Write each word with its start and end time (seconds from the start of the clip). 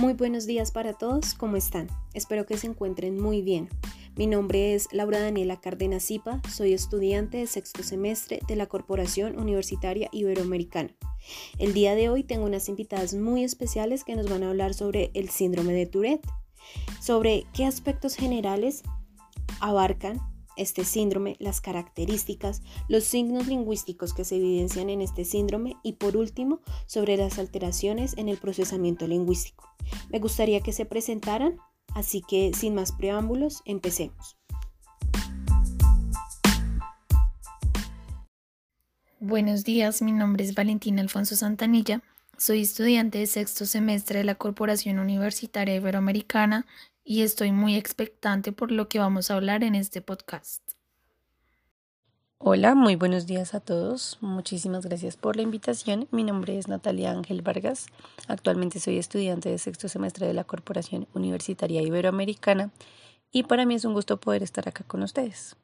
Muy 0.00 0.14
buenos 0.14 0.46
días 0.46 0.70
para 0.72 0.94
todos, 0.94 1.34
¿cómo 1.34 1.56
están? 1.56 1.86
Espero 2.14 2.46
que 2.46 2.56
se 2.56 2.66
encuentren 2.66 3.20
muy 3.20 3.42
bien. 3.42 3.68
Mi 4.16 4.26
nombre 4.26 4.74
es 4.74 4.88
Laura 4.92 5.20
Daniela 5.20 5.60
Cárdenas 5.60 6.06
Zipa, 6.06 6.40
soy 6.50 6.72
estudiante 6.72 7.36
de 7.36 7.46
sexto 7.46 7.82
semestre 7.82 8.40
de 8.48 8.56
la 8.56 8.64
Corporación 8.64 9.38
Universitaria 9.38 10.08
Iberoamericana. 10.10 10.96
El 11.58 11.74
día 11.74 11.94
de 11.94 12.08
hoy 12.08 12.22
tengo 12.22 12.46
unas 12.46 12.70
invitadas 12.70 13.12
muy 13.12 13.44
especiales 13.44 14.02
que 14.02 14.16
nos 14.16 14.26
van 14.26 14.42
a 14.42 14.48
hablar 14.48 14.72
sobre 14.72 15.10
el 15.12 15.28
síndrome 15.28 15.74
de 15.74 15.84
Tourette, 15.84 16.26
sobre 17.02 17.44
qué 17.52 17.66
aspectos 17.66 18.14
generales 18.14 18.82
abarcan 19.60 20.18
este 20.56 20.84
síndrome, 20.84 21.36
las 21.38 21.60
características, 21.60 22.62
los 22.88 23.04
signos 23.04 23.46
lingüísticos 23.46 24.14
que 24.14 24.24
se 24.24 24.36
evidencian 24.36 24.90
en 24.90 25.00
este 25.00 25.24
síndrome 25.24 25.76
y 25.82 25.94
por 25.94 26.16
último 26.16 26.60
sobre 26.86 27.16
las 27.16 27.38
alteraciones 27.38 28.16
en 28.16 28.28
el 28.28 28.38
procesamiento 28.38 29.06
lingüístico. 29.06 29.68
Me 30.10 30.18
gustaría 30.18 30.60
que 30.60 30.72
se 30.72 30.84
presentaran, 30.84 31.58
así 31.94 32.22
que 32.28 32.52
sin 32.54 32.74
más 32.74 32.92
preámbulos, 32.92 33.62
empecemos. 33.64 34.36
Buenos 39.18 39.64
días, 39.64 40.00
mi 40.00 40.12
nombre 40.12 40.44
es 40.44 40.54
Valentina 40.54 41.02
Alfonso 41.02 41.36
Santanilla. 41.36 42.02
Soy 42.38 42.62
estudiante 42.62 43.18
de 43.18 43.26
sexto 43.26 43.66
semestre 43.66 44.20
de 44.20 44.24
la 44.24 44.34
Corporación 44.34 44.98
Universitaria 44.98 45.74
Iberoamericana 45.74 46.66
y 47.04 47.22
estoy 47.22 47.52
muy 47.52 47.76
expectante 47.76 48.52
por 48.52 48.70
lo 48.70 48.88
que 48.88 48.98
vamos 48.98 49.30
a 49.30 49.34
hablar 49.34 49.64
en 49.64 49.74
este 49.74 50.00
podcast. 50.00 50.62
Hola, 52.38 52.74
muy 52.74 52.96
buenos 52.96 53.26
días 53.26 53.52
a 53.52 53.60
todos. 53.60 54.16
Muchísimas 54.22 54.86
gracias 54.86 55.18
por 55.18 55.36
la 55.36 55.42
invitación. 55.42 56.08
Mi 56.10 56.24
nombre 56.24 56.56
es 56.56 56.68
Natalia 56.68 57.10
Ángel 57.10 57.42
Vargas. 57.42 57.86
Actualmente 58.28 58.80
soy 58.80 58.96
estudiante 58.96 59.50
de 59.50 59.58
sexto 59.58 59.88
semestre 59.88 60.26
de 60.26 60.32
la 60.32 60.44
Corporación 60.44 61.06
Universitaria 61.12 61.82
Iberoamericana 61.82 62.70
y 63.30 63.42
para 63.42 63.66
mí 63.66 63.74
es 63.74 63.84
un 63.84 63.92
gusto 63.92 64.18
poder 64.18 64.42
estar 64.42 64.66
acá 64.66 64.84
con 64.84 65.02
ustedes. 65.02 65.56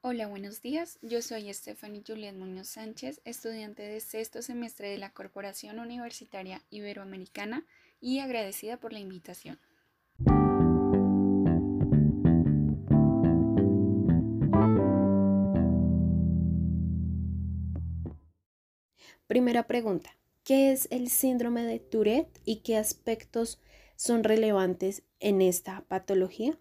Hola, 0.00 0.28
buenos 0.28 0.62
días. 0.62 0.98
Yo 1.02 1.20
soy 1.20 1.52
Stephanie 1.52 2.02
Juliet 2.06 2.34
Muñoz 2.34 2.68
Sánchez, 2.68 3.20
estudiante 3.24 3.82
de 3.82 4.00
sexto 4.00 4.40
semestre 4.40 4.88
de 4.88 4.98
la 4.98 5.10
Corporación 5.10 5.78
Universitaria 5.78 6.62
Iberoamericana 6.70 7.66
y 8.06 8.20
agradecida 8.20 8.76
por 8.76 8.92
la 8.92 9.00
invitación. 9.00 9.58
Primera 19.26 19.66
pregunta. 19.66 20.10
¿Qué 20.44 20.70
es 20.70 20.86
el 20.92 21.10
síndrome 21.10 21.64
de 21.64 21.80
Tourette 21.80 22.40
y 22.44 22.58
qué 22.58 22.76
aspectos 22.76 23.58
son 23.96 24.22
relevantes 24.22 25.02
en 25.18 25.42
esta 25.42 25.80
patología? 25.88 26.56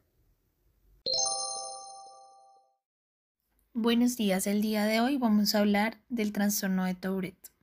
Buenos 3.74 4.18
días, 4.18 4.48
el 4.48 4.64
día 4.64 4.86
de 4.86 5.00
hoy 5.00 5.18
vamos 5.18 5.54
a 5.54 5.60
hablar 5.60 6.02
del 6.10 6.34
trastorno 6.34 6.86
de 6.86 6.96
Tourette. 6.96 7.55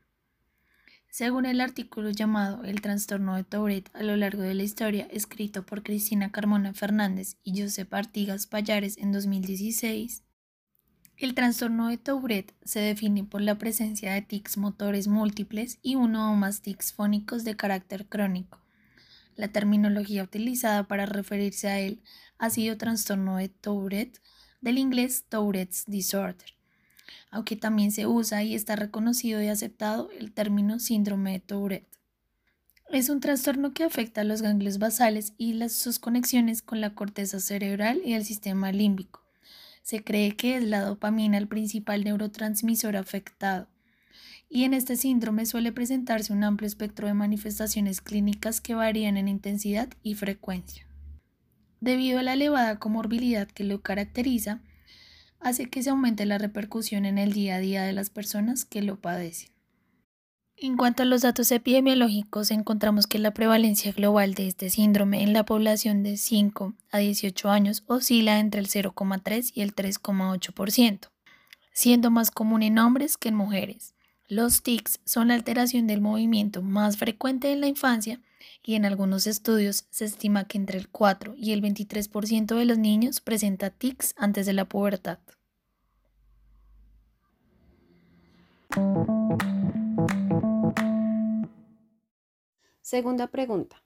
Según 1.12 1.44
el 1.44 1.60
artículo 1.60 2.08
llamado 2.08 2.64
El 2.64 2.80
trastorno 2.80 3.36
de 3.36 3.44
Tourette 3.44 3.90
a 3.92 4.02
lo 4.02 4.16
largo 4.16 4.40
de 4.40 4.54
la 4.54 4.62
historia, 4.62 5.06
escrito 5.10 5.66
por 5.66 5.82
Cristina 5.82 6.32
Carmona 6.32 6.72
Fernández 6.72 7.36
y 7.44 7.60
Josep 7.60 7.92
Artigas 7.92 8.46
Payares 8.46 8.96
en 8.96 9.12
2016, 9.12 10.22
el 11.18 11.34
trastorno 11.34 11.88
de 11.88 11.98
Tourette 11.98 12.54
se 12.64 12.80
define 12.80 13.24
por 13.24 13.42
la 13.42 13.58
presencia 13.58 14.14
de 14.14 14.22
tics 14.22 14.56
motores 14.56 15.06
múltiples 15.06 15.78
y 15.82 15.96
uno 15.96 16.32
o 16.32 16.34
más 16.34 16.62
tics 16.62 16.94
fónicos 16.94 17.44
de 17.44 17.56
carácter 17.56 18.06
crónico. 18.06 18.58
La 19.36 19.48
terminología 19.48 20.22
utilizada 20.22 20.88
para 20.88 21.04
referirse 21.04 21.68
a 21.68 21.78
él 21.78 22.00
ha 22.38 22.48
sido 22.48 22.78
trastorno 22.78 23.36
de 23.36 23.50
Tourette, 23.50 24.22
del 24.62 24.78
inglés 24.78 25.26
Tourette's 25.28 25.84
Disorder 25.86 26.54
aunque 27.30 27.56
también 27.56 27.92
se 27.92 28.06
usa 28.06 28.42
y 28.42 28.54
está 28.54 28.76
reconocido 28.76 29.42
y 29.42 29.48
aceptado 29.48 30.10
el 30.18 30.32
término 30.32 30.78
síndrome 30.78 31.32
de 31.32 31.40
Tourette. 31.40 31.92
Es 32.92 33.08
un 33.08 33.20
trastorno 33.20 33.72
que 33.72 33.84
afecta 33.84 34.20
a 34.20 34.24
los 34.24 34.42
ganglios 34.42 34.78
basales 34.78 35.32
y 35.38 35.54
las, 35.54 35.72
sus 35.72 35.98
conexiones 35.98 36.60
con 36.60 36.82
la 36.82 36.94
corteza 36.94 37.40
cerebral 37.40 38.02
y 38.04 38.12
el 38.12 38.24
sistema 38.24 38.70
límbico. 38.70 39.22
Se 39.82 40.04
cree 40.04 40.36
que 40.36 40.56
es 40.56 40.64
la 40.64 40.82
dopamina 40.82 41.38
el 41.38 41.48
principal 41.48 42.04
neurotransmisor 42.04 42.96
afectado. 42.96 43.68
Y 44.50 44.64
en 44.64 44.74
este 44.74 44.96
síndrome 44.96 45.46
suele 45.46 45.72
presentarse 45.72 46.34
un 46.34 46.44
amplio 46.44 46.66
espectro 46.66 47.08
de 47.08 47.14
manifestaciones 47.14 48.02
clínicas 48.02 48.60
que 48.60 48.74
varían 48.74 49.16
en 49.16 49.28
intensidad 49.28 49.88
y 50.02 50.14
frecuencia. 50.14 50.86
Debido 51.80 52.18
a 52.18 52.22
la 52.22 52.34
elevada 52.34 52.78
comorbilidad 52.78 53.48
que 53.48 53.64
lo 53.64 53.80
caracteriza, 53.80 54.60
hace 55.42 55.68
que 55.68 55.82
se 55.82 55.90
aumente 55.90 56.24
la 56.24 56.38
repercusión 56.38 57.04
en 57.04 57.18
el 57.18 57.32
día 57.32 57.56
a 57.56 57.60
día 57.60 57.82
de 57.82 57.92
las 57.92 58.10
personas 58.10 58.64
que 58.64 58.82
lo 58.82 58.96
padecen. 58.96 59.50
En 60.56 60.76
cuanto 60.76 61.02
a 61.02 61.06
los 61.06 61.22
datos 61.22 61.50
epidemiológicos, 61.50 62.52
encontramos 62.52 63.08
que 63.08 63.18
la 63.18 63.34
prevalencia 63.34 63.90
global 63.90 64.34
de 64.34 64.46
este 64.46 64.70
síndrome 64.70 65.22
en 65.22 65.32
la 65.32 65.44
población 65.44 66.04
de 66.04 66.16
5 66.16 66.74
a 66.92 66.98
18 66.98 67.50
años 67.50 67.82
oscila 67.88 68.38
entre 68.38 68.60
el 68.60 68.68
0,3 68.68 69.50
y 69.54 69.62
el 69.62 69.74
3,8%, 69.74 71.08
siendo 71.72 72.12
más 72.12 72.30
común 72.30 72.62
en 72.62 72.78
hombres 72.78 73.16
que 73.16 73.30
en 73.30 73.34
mujeres. 73.34 73.94
Los 74.34 74.62
tics 74.62 74.98
son 75.04 75.28
la 75.28 75.34
alteración 75.34 75.86
del 75.86 76.00
movimiento 76.00 76.62
más 76.62 76.96
frecuente 76.96 77.52
en 77.52 77.60
la 77.60 77.66
infancia 77.66 78.18
y 78.64 78.76
en 78.76 78.86
algunos 78.86 79.26
estudios 79.26 79.84
se 79.90 80.06
estima 80.06 80.48
que 80.48 80.56
entre 80.56 80.78
el 80.78 80.88
4 80.88 81.34
y 81.36 81.52
el 81.52 81.60
23% 81.60 82.56
de 82.56 82.64
los 82.64 82.78
niños 82.78 83.20
presenta 83.20 83.68
tics 83.68 84.14
antes 84.16 84.46
de 84.46 84.54
la 84.54 84.64
pubertad. 84.64 85.18
Segunda 92.80 93.26
pregunta. 93.26 93.82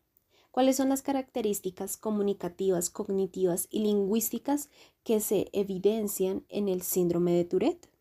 ¿Cuáles 0.53 0.77
son 0.77 0.91
las 0.91 1.03
características 1.03 1.97
comunicativas, 1.97 2.89
cognitivas 2.89 3.67
y 3.69 3.81
lingüísticas 3.81 4.71
que 5.03 5.19
se 5.19 5.49
evidencian 5.53 6.45
en 6.49 6.69
el 6.69 6.83
síndrome 6.83 7.33
de 7.33 7.45
Tourette? 7.47 7.96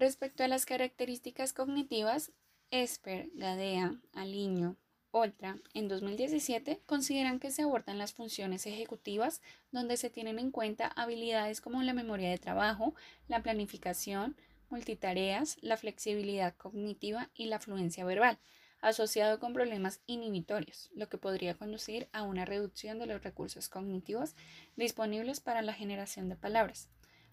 Respecto 0.00 0.42
a 0.42 0.48
las 0.48 0.64
características 0.64 1.52
cognitivas, 1.52 2.32
Esper, 2.70 3.28
Gadea, 3.34 4.00
Aliño, 4.14 4.78
Oltra, 5.10 5.58
en 5.74 5.88
2017 5.88 6.80
consideran 6.86 7.38
que 7.38 7.50
se 7.50 7.60
abordan 7.60 7.98
las 7.98 8.14
funciones 8.14 8.64
ejecutivas 8.64 9.42
donde 9.72 9.98
se 9.98 10.08
tienen 10.08 10.38
en 10.38 10.52
cuenta 10.52 10.86
habilidades 10.86 11.60
como 11.60 11.82
la 11.82 11.92
memoria 11.92 12.30
de 12.30 12.38
trabajo, 12.38 12.94
la 13.28 13.42
planificación, 13.42 14.38
multitareas, 14.70 15.58
la 15.60 15.76
flexibilidad 15.76 16.56
cognitiva 16.56 17.28
y 17.34 17.44
la 17.48 17.60
fluencia 17.60 18.06
verbal, 18.06 18.38
asociado 18.80 19.38
con 19.38 19.52
problemas 19.52 20.00
inhibitorios, 20.06 20.88
lo 20.94 21.10
que 21.10 21.18
podría 21.18 21.58
conducir 21.58 22.08
a 22.12 22.22
una 22.22 22.46
reducción 22.46 22.98
de 22.98 23.04
los 23.04 23.22
recursos 23.22 23.68
cognitivos 23.68 24.34
disponibles 24.76 25.40
para 25.40 25.60
la 25.60 25.74
generación 25.74 26.30
de 26.30 26.36
palabras. 26.36 26.88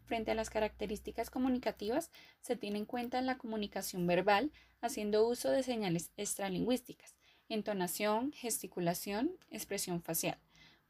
Frente 0.07 0.31
a 0.31 0.35
las 0.35 0.50
características 0.50 1.29
comunicativas, 1.29 2.12
se 2.40 2.56
tiene 2.56 2.79
en 2.79 2.85
cuenta 2.85 3.22
la 3.22 3.38
comunicación 3.38 4.07
verbal, 4.07 4.53
haciendo 4.79 5.28
uso 5.28 5.51
de 5.51 5.63
señales 5.63 6.12
extralingüísticas, 6.16 7.18
entonación, 7.50 8.31
gesticulación, 8.31 9.38
expresión 9.50 10.01
facial, 10.01 10.40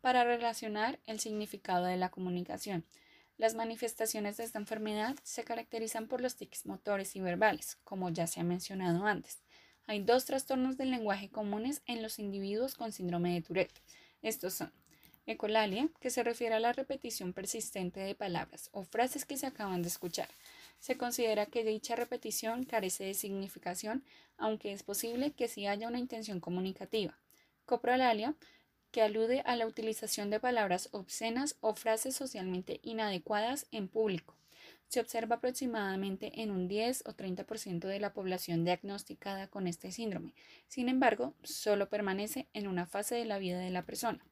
para 0.01 0.23
relacionar 0.23 1.00
el 1.07 1.19
significado 1.19 1.85
de 1.85 1.97
la 1.97 2.09
comunicación. 2.09 2.85
Las 3.38 3.55
manifestaciones 3.55 4.37
de 4.37 4.43
esta 4.43 4.59
enfermedad 4.59 5.16
se 5.23 5.43
caracterizan 5.43 6.08
por 6.08 6.22
los 6.22 6.35
tics 6.35 6.67
motores 6.67 7.16
y 7.16 7.20
verbales, 7.20 7.79
como 7.84 8.11
ya 8.11 8.28
se 8.28 8.40
ha 8.40 8.43
mencionado 8.43 9.08
antes. 9.08 9.41
Hay 9.87 10.03
dos 10.03 10.25
trastornos 10.25 10.78
del 10.78 10.91
lenguaje 10.91 11.31
comunes 11.31 11.81
en 11.87 12.03
los 12.03 12.20
individuos 12.20 12.75
con 12.75 12.91
síndrome 12.91 13.34
de 13.34 13.41
Tourette. 13.41 13.81
Estos 14.22 14.53
son 14.53 14.72
Ecolalia, 15.28 15.90
que 16.00 16.09
se 16.09 16.24
refiere 16.24 16.56
a 16.56 16.59
la 16.62 16.72
repetición 16.72 17.34
persistente 17.34 18.00
de 18.00 18.16
palabras 18.16 18.70
o 18.72 18.85
frases 18.85 19.26
que 19.26 19.35
se 19.35 19.46
acaban 19.46 19.82
de 19.82 19.90
escuchar. 19.90 20.29
Se 20.79 20.96
considera 20.96 21.46
que 21.46 21.66
dicha 21.66 21.97
repetición 21.97 22.64
carece 22.64 23.03
de 23.03 23.14
significación, 23.14 24.06
aunque 24.38 24.72
es 24.72 24.84
posible 24.84 25.32
que 25.32 25.50
sí 25.50 25.68
haya 25.68 25.90
una 25.90 26.00
intención 26.00 26.40
comunicativa. 26.40 27.20
Coprolalia, 27.66 28.35
que 28.91 29.02
alude 29.02 29.41
a 29.46 29.58
la 29.58 29.68
utilización 29.68 30.29
de 30.29 30.40
palabras 30.40 30.88
obscenas 30.94 31.58
o 31.59 31.76
frases 31.76 32.16
socialmente 32.16 32.80
inadecuadas 32.82 33.68
en 33.72 33.90
público. 33.90 34.34
Se 34.88 35.02
observa 35.02 35.35
aproximadamente 35.35 36.41
en 36.41 36.52
un 36.52 36.70
10 36.70 37.03
o 37.06 37.14
30% 37.14 37.88
de 37.88 38.00
la 38.00 38.14
población 38.14 38.64
diagnosticada 38.64 39.47
con 39.47 39.68
este 39.68 39.91
síndrome. 39.91 40.34
Sin 40.70 40.88
embargo, 40.88 41.34
solo 41.44 41.90
permanece 41.90 42.47
en 42.53 42.70
una 42.70 42.85
fase 42.85 43.16
de 43.16 43.26
la 43.26 43.40
vida 43.40 43.59
de 43.59 43.72
la 43.72 43.85
persona. 43.85 44.23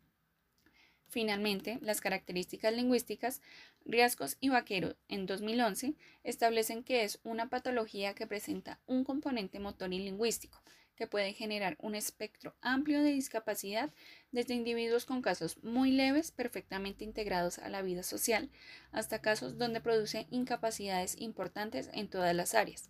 Finalmente, 1.08 1.80
las 1.82 2.02
características 2.02 2.74
lingüísticas, 2.74 3.42
Riascos 3.86 4.38
y 4.40 4.50
Vaquero 4.50 4.96
en 5.08 5.26
2011 5.26 5.96
establecen 6.24 6.84
que 6.84 7.04
es 7.04 7.20
una 7.24 7.50
patología 7.50 8.16
que 8.16 8.28
presenta 8.28 8.80
un 8.86 9.04
componente 9.04 9.60
motor 9.60 9.94
y 9.94 10.00
lingüístico, 10.00 10.62
que 10.96 11.08
puede 11.08 11.34
generar 11.34 11.78
un 11.80 11.96
espectro 11.96 12.56
amplio 12.62 13.04
de 13.04 13.12
discapacidad 13.12 13.94
desde 14.32 14.56
individuos 14.56 15.06
con 15.06 15.22
casos 15.22 15.62
muy 15.64 15.92
leves, 15.92 16.32
perfectamente 16.32 17.04
integrados 17.04 17.60
a 17.60 17.70
la 17.70 17.82
vida 17.82 18.04
social, 18.04 18.50
hasta 18.92 19.22
casos 19.22 19.58
donde 19.58 19.82
produce 19.82 20.28
incapacidades 20.32 21.16
importantes 21.20 21.90
en 21.94 22.10
todas 22.10 22.36
las 22.36 22.56
áreas. 22.56 22.90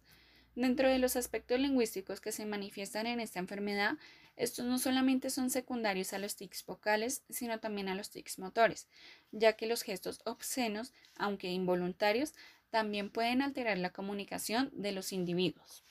Dentro 0.56 0.88
de 0.88 1.00
los 1.00 1.17
aspectos 1.17 1.59
lingüísticos 1.59 2.21
que 2.21 2.31
se 2.31 2.45
manifiestan 2.45 3.07
en 3.07 3.19
esta 3.19 3.39
enfermedad, 3.39 3.97
estos 4.36 4.66
no 4.66 4.80
solamente 4.80 5.30
son 5.30 5.50
secundarios 5.50 6.14
a 6.14 6.20
los 6.20 6.36
tics 6.36 6.66
vocales, 6.66 7.24
sino 7.30 7.60
también 7.60 7.88
a 7.88 7.96
los 7.96 8.10
tics 8.10 8.40
motores, 8.40 8.88
ya 9.32 9.54
que 9.54 9.68
los 9.68 9.82
gestos 9.82 10.20
obscenos, 10.26 10.94
aunque 11.16 11.50
involuntarios, 11.50 12.34
también 12.70 13.10
pueden 13.10 13.42
alterar 13.42 13.78
la 13.78 13.92
comunicación 13.92 14.70
de 14.74 14.92
los 14.92 15.14
individuos. 15.14 15.84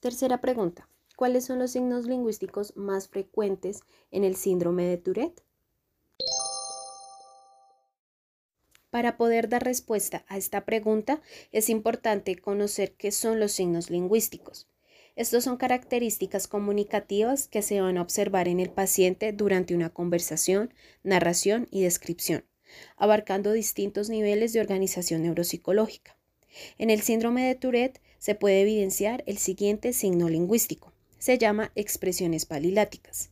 Tercera 0.00 0.40
pregunta. 0.40 0.88
¿Cuáles 1.14 1.44
son 1.44 1.58
los 1.58 1.72
signos 1.72 2.06
lingüísticos 2.06 2.74
más 2.76 3.08
frecuentes 3.08 3.82
en 4.10 4.24
el 4.24 4.36
síndrome 4.36 4.84
de 4.84 4.96
Tourette? 4.96 5.44
Para 8.90 9.16
poder 9.16 9.48
dar 9.48 9.62
respuesta 9.64 10.24
a 10.28 10.36
esta 10.36 10.64
pregunta 10.64 11.22
es 11.52 11.68
importante 11.68 12.36
conocer 12.36 12.92
qué 12.92 13.12
son 13.12 13.38
los 13.38 13.52
signos 13.52 13.88
lingüísticos. 13.88 14.66
Estos 15.14 15.44
son 15.44 15.56
características 15.56 16.48
comunicativas 16.48 17.46
que 17.46 17.62
se 17.62 17.80
van 17.80 17.98
a 17.98 18.02
observar 18.02 18.48
en 18.48 18.58
el 18.58 18.70
paciente 18.70 19.32
durante 19.32 19.74
una 19.74 19.90
conversación, 19.90 20.74
narración 21.04 21.68
y 21.70 21.82
descripción, 21.82 22.44
abarcando 22.96 23.52
distintos 23.52 24.08
niveles 24.08 24.52
de 24.52 24.60
organización 24.60 25.22
neuropsicológica. 25.22 26.16
En 26.78 26.90
el 26.90 27.02
síndrome 27.02 27.46
de 27.46 27.54
Tourette 27.54 28.00
se 28.18 28.34
puede 28.34 28.62
evidenciar 28.62 29.22
el 29.26 29.38
siguiente 29.38 29.92
signo 29.92 30.28
lingüístico. 30.28 30.92
Se 31.18 31.38
llama 31.38 31.70
expresiones 31.74 32.46
paliláticas. 32.46 33.30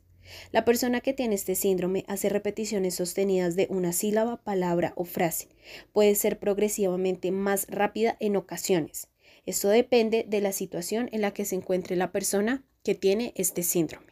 La 0.52 0.64
persona 0.64 1.00
que 1.00 1.12
tiene 1.12 1.34
este 1.34 1.54
síndrome 1.54 2.04
hace 2.08 2.28
repeticiones 2.28 2.94
sostenidas 2.94 3.56
de 3.56 3.66
una 3.70 3.92
sílaba, 3.92 4.36
palabra 4.38 4.92
o 4.96 5.04
frase. 5.04 5.48
Puede 5.92 6.14
ser 6.14 6.38
progresivamente 6.38 7.30
más 7.30 7.66
rápida 7.68 8.16
en 8.20 8.36
ocasiones. 8.36 9.08
Esto 9.46 9.68
depende 9.68 10.24
de 10.28 10.40
la 10.40 10.52
situación 10.52 11.08
en 11.12 11.22
la 11.22 11.32
que 11.32 11.44
se 11.44 11.54
encuentre 11.54 11.96
la 11.96 12.12
persona 12.12 12.64
que 12.82 12.94
tiene 12.94 13.32
este 13.36 13.62
síndrome. 13.62 14.06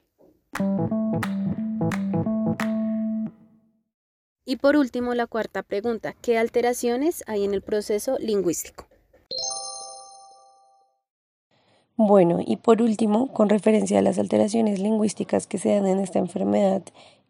Y 4.48 4.56
por 4.56 4.76
último, 4.76 5.14
la 5.14 5.26
cuarta 5.26 5.62
pregunta, 5.62 6.14
¿qué 6.22 6.38
alteraciones 6.38 7.24
hay 7.26 7.44
en 7.44 7.52
el 7.52 7.62
proceso 7.62 8.16
lingüístico? 8.18 8.86
Bueno, 11.98 12.40
y 12.44 12.56
por 12.56 12.82
último, 12.82 13.28
con 13.28 13.48
referencia 13.48 13.98
a 13.98 14.02
las 14.02 14.19
alteraciones 14.19 14.81
lingüísticas 14.81 15.46
que 15.46 15.56
se 15.56 15.75
dan 15.75 15.87
en 15.87 15.98
esta 15.98 16.19
enfermedad 16.19 16.82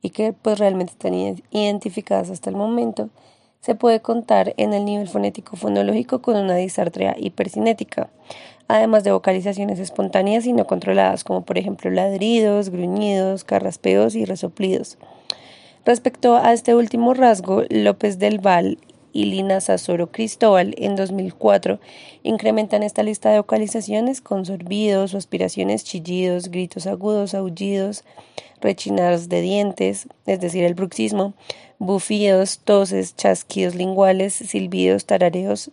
y 0.03 0.11
que 0.11 0.33
pues 0.33 0.59
realmente 0.59 0.93
están 0.93 1.15
identificadas 1.15 2.31
hasta 2.31 2.51
el 2.51 2.57
momento, 2.57 3.09
se 3.61 3.77
puede 3.77 4.01
contar 4.01 4.55
en 4.57 4.75
el 4.75 4.85
nivel 4.85 5.07
fonético 5.07 5.57
fonológico 5.57 6.21
con 6.21 6.37
una 6.37 6.57
disartria 6.57 7.15
hipercinética, 7.17 8.11
además 8.67 9.05
de 9.05 9.13
vocalizaciones 9.13 9.79
espontáneas 9.79 10.47
y 10.47 10.53
no 10.53 10.67
controladas, 10.67 11.23
como 11.23 11.45
por 11.45 11.59
ejemplo 11.59 11.89
ladridos, 11.93 12.71
gruñidos, 12.71 13.45
carraspeos 13.45 14.17
y 14.17 14.25
resoplidos. 14.25 14.99
Respecto 15.85 16.35
a 16.35 16.53
este 16.53 16.75
último 16.75 17.15
rasgo, 17.15 17.63
López 17.71 18.19
del 18.19 18.41
Val 18.41 18.79
y 19.17 19.25
Lina 19.25 19.63
Sasoro 19.63 20.13
Cristóbal 20.13 20.75
en 20.77 20.95
2004 20.95 21.81
incrementan 22.23 22.83
esta 22.83 23.03
lista 23.03 23.31
de 23.31 23.39
vocalizaciones 23.39 24.21
con 24.21 24.45
sorbidos, 24.45 25.15
aspiraciones, 25.15 25.85
chillidos, 25.85 26.51
gritos 26.51 26.87
agudos, 26.87 27.33
aullidos, 27.33 28.05
rechinados 28.61 29.31
de 29.31 29.41
dientes, 29.41 30.07
es 30.27 30.41
decir, 30.41 30.65
el 30.65 30.75
bruxismo, 30.75 31.33
bufidos, 31.79 32.59
toses, 32.59 33.17
chasquidos 33.17 33.75
linguales, 33.75 34.35
silbidos, 34.35 35.07
tarareos 35.07 35.71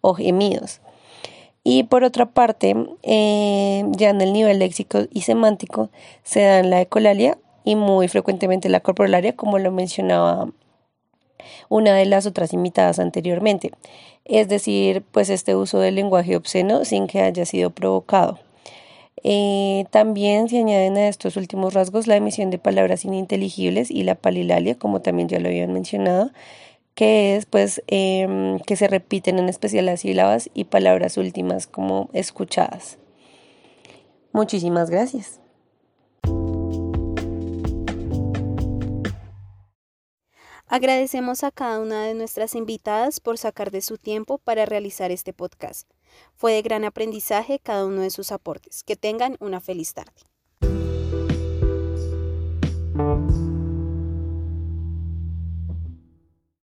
o 0.00 0.14
gemidos. 0.14 0.80
Y 1.64 1.82
por 1.82 2.04
otra 2.04 2.26
parte, 2.26 2.76
eh, 3.02 3.84
ya 3.96 4.10
en 4.10 4.20
el 4.20 4.32
nivel 4.32 4.60
léxico 4.60 5.06
y 5.12 5.22
semántico 5.22 5.90
se 6.22 6.42
dan 6.42 6.70
la 6.70 6.80
ecolalia 6.82 7.36
y 7.64 7.74
muy 7.74 8.06
frecuentemente 8.06 8.68
la 8.68 8.78
corporalaria, 8.78 9.34
como 9.34 9.58
lo 9.58 9.72
mencionaba 9.72 10.48
una 11.68 11.94
de 11.94 12.06
las 12.06 12.26
otras 12.26 12.52
imitadas 12.52 12.98
anteriormente, 12.98 13.72
es 14.24 14.48
decir, 14.48 15.02
pues 15.12 15.30
este 15.30 15.54
uso 15.56 15.78
del 15.78 15.94
lenguaje 15.94 16.36
obsceno 16.36 16.84
sin 16.84 17.06
que 17.06 17.20
haya 17.20 17.44
sido 17.46 17.70
provocado. 17.70 18.38
Eh, 19.22 19.86
también 19.90 20.48
se 20.48 20.58
añaden 20.58 20.96
a 20.96 21.08
estos 21.08 21.36
últimos 21.36 21.74
rasgos 21.74 22.06
la 22.06 22.16
emisión 22.16 22.50
de 22.50 22.58
palabras 22.58 23.04
ininteligibles 23.04 23.90
y 23.90 24.04
la 24.04 24.14
palilalia, 24.14 24.76
como 24.76 25.00
también 25.00 25.28
ya 25.28 25.40
lo 25.40 25.48
habían 25.48 25.72
mencionado, 25.72 26.30
que 26.94 27.36
es 27.36 27.46
pues 27.46 27.82
em, 27.88 28.58
que 28.60 28.76
se 28.76 28.88
repiten 28.88 29.38
en 29.38 29.48
especial 29.48 29.86
las 29.86 30.00
sílabas 30.00 30.50
y 30.54 30.64
palabras 30.64 31.16
últimas 31.16 31.66
como 31.66 32.08
escuchadas. 32.12 32.98
Muchísimas 34.32 34.90
gracias. 34.90 35.40
Agradecemos 40.68 41.44
a 41.44 41.52
cada 41.52 41.78
una 41.78 42.04
de 42.06 42.14
nuestras 42.14 42.56
invitadas 42.56 43.20
por 43.20 43.38
sacar 43.38 43.70
de 43.70 43.80
su 43.80 43.98
tiempo 43.98 44.38
para 44.38 44.66
realizar 44.66 45.12
este 45.12 45.32
podcast. 45.32 45.88
Fue 46.34 46.54
de 46.54 46.62
gran 46.62 46.84
aprendizaje 46.84 47.60
cada 47.60 47.86
uno 47.86 48.00
de 48.00 48.10
sus 48.10 48.32
aportes. 48.32 48.82
Que 48.82 48.96
tengan 48.96 49.36
una 49.38 49.60
feliz 49.60 49.94
tarde. 49.94 50.12